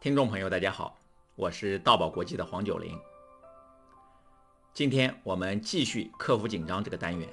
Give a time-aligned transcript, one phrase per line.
[0.00, 0.96] 听众朋友，大家好，
[1.34, 2.96] 我是道宝国际的黄九龄。
[4.72, 7.28] 今天我们继续克服紧张这个单元，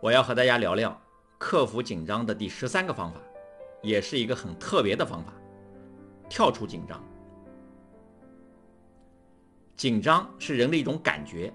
[0.00, 0.98] 我要和大家聊聊
[1.36, 3.20] 克服紧张的第十三个方法，
[3.82, 5.30] 也是一个很特别的方法——
[6.26, 7.04] 跳出紧张。
[9.76, 11.52] 紧张是人的一种感觉，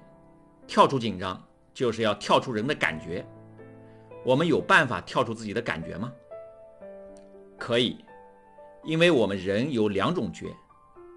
[0.68, 1.44] 跳出紧张
[1.74, 3.26] 就是要跳出人的感觉。
[4.24, 6.14] 我们有办法跳出自己的感觉吗？
[7.58, 7.98] 可以。
[8.84, 10.54] 因为我们人有两种觉，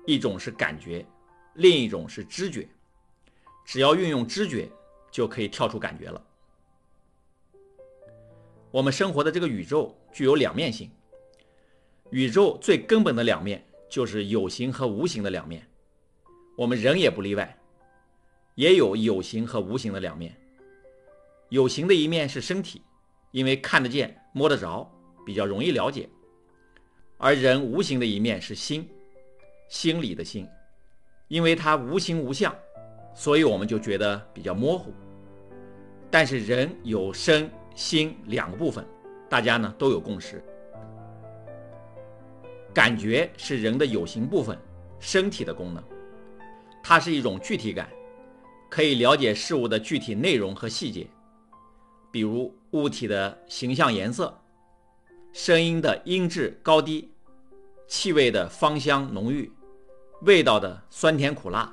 [0.07, 1.05] 一种是感觉，
[1.55, 2.69] 另一种是知觉。
[3.65, 4.71] 只要运用知觉，
[5.11, 6.23] 就可以跳出感觉了。
[8.71, 10.91] 我们生活的这个宇宙具有两面性，
[12.11, 15.67] 宇宙最根本的两面就是有形和无形的两面。
[16.57, 17.59] 我们人也不例外，
[18.55, 20.37] 也有有形和无形的两面。
[21.49, 22.83] 有形的一面是身体，
[23.31, 24.89] 因为看得见、摸得着，
[25.25, 26.09] 比较容易了解。
[27.19, 28.87] 而人无形的一面是心，
[29.69, 30.47] 心里的心，
[31.29, 32.55] 因为它无形无相，
[33.15, 34.93] 所以我们就觉得比较模糊。
[36.11, 38.85] 但是人有身心两个部分，
[39.29, 40.43] 大家呢都有共识。
[42.75, 44.57] 感觉是人的有形部分，
[45.01, 45.83] 身体的功能，
[46.83, 47.89] 它是一种具体感，
[48.69, 51.07] 可以了解事物的具体内容和细节，
[52.11, 54.39] 比如物体的形象、颜色。
[55.37, 57.11] 声音的音质高低，
[57.87, 59.53] 气味的芳香浓郁，
[60.23, 61.71] 味道的酸甜苦辣，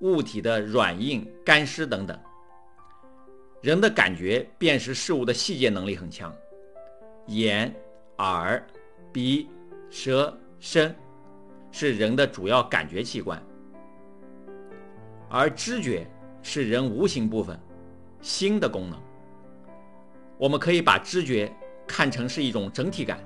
[0.00, 2.18] 物体的软硬干湿等等。
[3.60, 6.34] 人的感觉辨识事物的细节能力很强，
[7.28, 7.72] 眼、
[8.18, 8.60] 耳、
[9.12, 9.48] 鼻、
[9.88, 10.92] 舌、身
[11.70, 13.40] 是人的主要感觉器官，
[15.30, 16.04] 而知觉
[16.42, 17.56] 是人无形部分
[18.20, 19.00] 心的功能。
[20.36, 21.48] 我们可以把知觉。
[21.86, 23.18] 看成是一种整体感，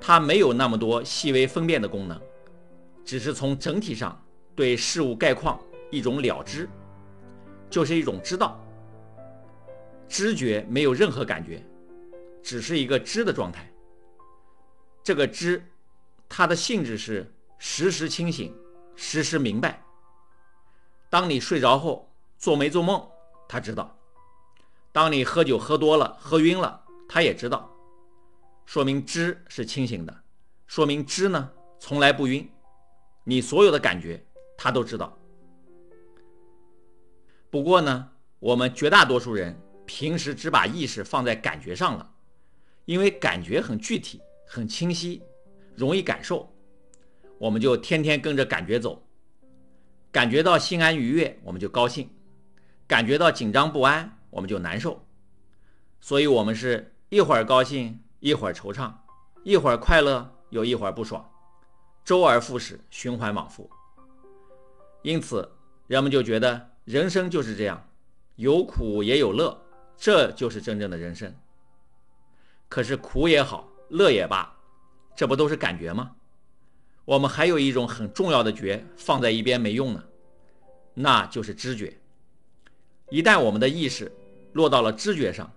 [0.00, 2.20] 它没有那么多细微分辨的功能，
[3.04, 4.20] 只是从整体上
[4.54, 6.68] 对事物概况一种了知，
[7.70, 8.60] 就是一种知道。
[10.08, 11.64] 知觉没有任何感觉，
[12.42, 13.68] 只是一个知的状态。
[15.02, 15.64] 这个知，
[16.28, 18.54] 它的性质是时时清醒，
[18.94, 19.82] 时时明白。
[21.08, 22.08] 当你睡着后
[22.38, 23.04] 做没做梦，
[23.48, 23.96] 他知道；
[24.92, 26.82] 当你喝酒喝多了，喝晕了。
[27.08, 27.70] 他也知道，
[28.64, 30.22] 说明知是清醒的，
[30.66, 32.48] 说明知呢从来不晕。
[33.24, 34.24] 你所有的感觉，
[34.56, 35.16] 他都知道。
[37.48, 39.56] 不过呢，我们绝大多数人
[39.86, 42.14] 平时只把意识放在感觉上了，
[42.84, 45.22] 因为感觉很具体、很清晰，
[45.74, 46.52] 容易感受，
[47.38, 49.02] 我们就天天跟着感觉走。
[50.10, 52.06] 感觉到心安愉悦，我们就高兴；
[52.86, 55.06] 感觉到紧张不安，我们就难受。
[56.00, 56.92] 所以，我们是。
[57.16, 58.92] 一会儿高兴，一会儿惆怅，
[59.42, 61.26] 一会儿快乐，又一会儿不爽，
[62.04, 63.70] 周而复始，循环往复。
[65.00, 65.50] 因此，
[65.86, 67.82] 人们就觉得人生就是这样，
[68.34, 69.58] 有苦也有乐，
[69.96, 71.34] 这就是真正的人生。
[72.68, 74.54] 可是苦也好，乐也罢，
[75.16, 76.14] 这不都是感觉吗？
[77.06, 80.04] 我们还有一种很重要的觉放在一边没用呢，
[80.92, 81.96] 那就是知觉。
[83.08, 84.14] 一旦我们的意识
[84.52, 85.50] 落到了知觉上，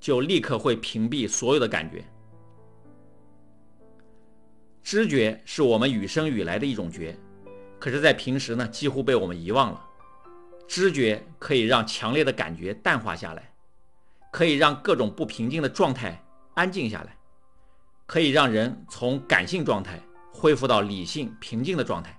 [0.00, 2.04] 就立刻会屏蔽所有的感觉。
[4.82, 7.14] 知觉是我们与生俱来的一种觉，
[7.78, 9.84] 可是，在平时呢，几乎被我们遗忘了。
[10.66, 13.52] 知觉可以让强烈的感觉淡化下来，
[14.32, 16.22] 可以让各种不平静的状态
[16.54, 17.16] 安静下来，
[18.06, 20.00] 可以让人从感性状态
[20.32, 22.18] 恢复到理性平静的状态。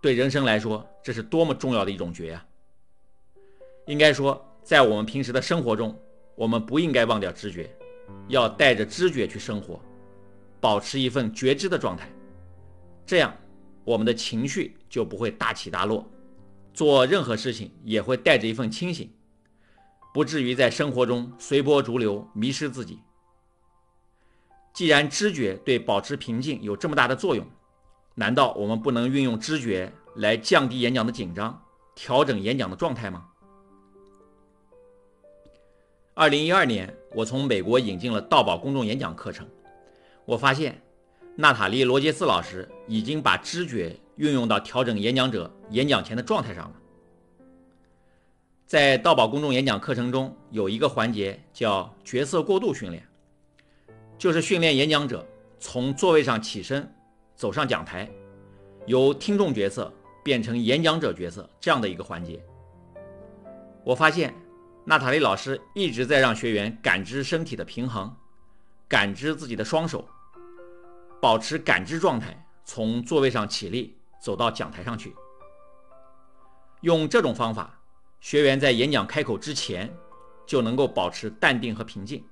[0.00, 2.46] 对人生来说，这是多么重要的一种觉呀！
[3.86, 6.00] 应该说，在我们平时的生活中。
[6.36, 7.74] 我们不应该忘掉知觉，
[8.28, 9.80] 要带着知觉去生活，
[10.60, 12.08] 保持一份觉知的状态，
[13.04, 13.34] 这样
[13.84, 16.08] 我们的情绪就不会大起大落，
[16.74, 19.10] 做任何事情也会带着一份清醒，
[20.12, 23.00] 不至于在生活中随波逐流，迷失自己。
[24.74, 27.46] 既然知觉对保持平静有这么大的作用，
[28.14, 31.62] 难道我们不能运用知觉来降低演讲的紧张，
[31.94, 33.26] 调整演讲的状态吗？
[36.18, 39.46] 二零一二年，我从美国引进了道宝公众演讲课程。
[40.24, 40.80] 我发现，
[41.34, 46.72] 娜塔莉·罗杰斯老师已经把知觉运用到调整演讲者演讲前的状态上了。
[48.66, 53.06] 在道宝公众演讲课程中，有一个环节叫角色过渡训练，
[54.16, 55.22] 就是训练演讲者
[55.60, 56.90] 从座位上起身，
[57.34, 58.10] 走上讲台，
[58.86, 59.92] 由听众角色
[60.24, 62.42] 变成演讲者角色这样的一个环节。
[63.84, 64.32] 我发现。
[64.88, 68.14] 娜塔莉老师一直在让学员感知身体的平衡，
[68.86, 70.08] 感知自己的双手，
[71.20, 75.12] 保持感知状态，从座位上起立，走到讲台上去。
[76.82, 77.76] 用这种方法，
[78.20, 79.92] 学员在演讲开口之前
[80.46, 82.24] 就能够保持淡定和平静。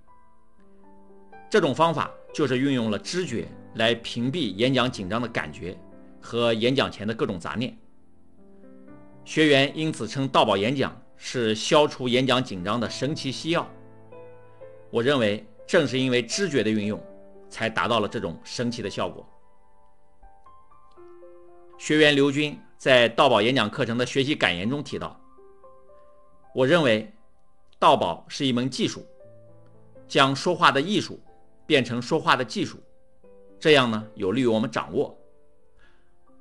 [1.50, 5.76] 这种方法就是运用了知觉来屏蔽演讲紧张的感觉
[6.20, 7.76] 和演讲前的各种杂念。
[9.24, 13.68] 学员因此称道宝演讲是消除演讲紧张的神奇西药。
[14.90, 17.02] 我认为，正是因为知觉的运用，
[17.48, 19.28] 才达到了这种神奇的效果。
[21.78, 25.20] 学员刘军在道宝演讲课程的学习感言中提到
[26.54, 27.12] ：“我认为，
[27.78, 29.04] 道宝是一门技术，
[30.06, 31.20] 将说话的艺术
[31.66, 32.78] 变成说话的技术，
[33.58, 35.18] 这样呢，有利于我们掌握。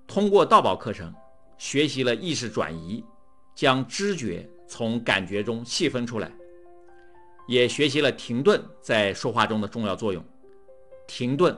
[0.06, 1.12] 通过道宝课程，
[1.58, 3.04] 学习了意识转移，
[3.56, 6.32] 将知觉从感觉中细分出来。”
[7.46, 10.24] 也学习了停顿在说话中的重要作用，
[11.06, 11.56] 停顿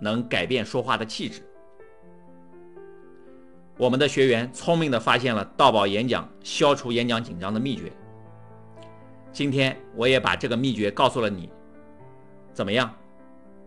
[0.00, 1.42] 能改变说话的气质。
[3.76, 7.92] 我们的学员聪明地发现了道宝演讲消除演讲紧张的秘诀。
[9.32, 11.50] 今天我也把这个秘诀告诉了你，
[12.54, 12.94] 怎么样？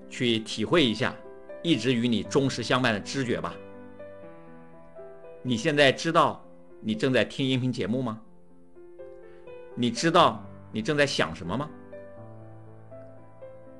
[0.10, 1.14] 去体会一下
[1.62, 3.54] 一直与你忠实相伴的知觉吧。
[5.44, 6.42] 你现在知道
[6.80, 8.22] 你正在听音频节目吗？
[9.80, 10.44] 你知道？
[10.72, 11.70] 你正在想什么吗？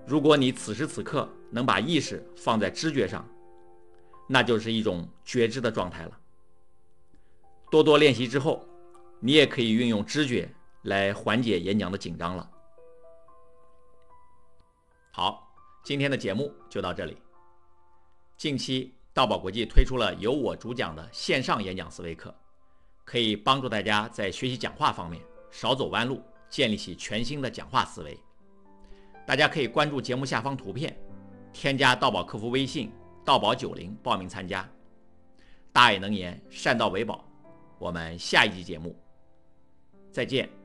[0.06, 3.28] 如果你此时此刻能把意识放在知觉上，
[4.28, 6.20] 那就是一种觉知的状态了。
[7.72, 8.64] 多多练习之后，
[9.20, 10.48] 你也可以运用知觉
[10.84, 12.50] 来缓解演讲的紧张了。
[15.12, 15.52] 好，
[15.84, 17.18] 今天的节目就到这里。
[18.38, 22.34] 近期道宝国际推出了由我主讲的线上演讲思维课，
[23.04, 25.22] 可以帮助大家在学习讲话方面
[25.52, 26.22] 少走弯路。
[26.50, 28.18] 建立起全新的讲话思维，
[29.26, 30.98] 大家可以关注节目下方图片，
[31.52, 32.90] 添加道宝客服微信
[33.26, 34.66] “道宝九零”报名参加。
[35.74, 37.26] 大爱能言，善道为宝。
[37.80, 38.96] 我们下一集节目
[40.10, 40.57] 再见。